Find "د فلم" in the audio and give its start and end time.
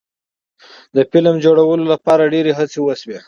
0.95-1.35